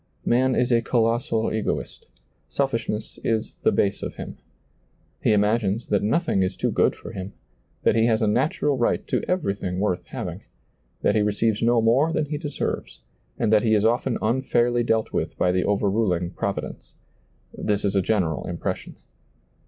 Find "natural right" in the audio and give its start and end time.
8.27-9.05